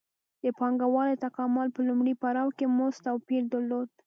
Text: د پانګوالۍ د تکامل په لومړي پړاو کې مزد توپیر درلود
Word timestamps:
د 0.43 0.45
پانګوالۍ 0.59 1.13
د 1.17 1.21
تکامل 1.25 1.67
په 1.75 1.81
لومړي 1.87 2.13
پړاو 2.21 2.55
کې 2.57 2.65
مزد 2.77 3.01
توپیر 3.07 3.43
درلود 3.53 3.87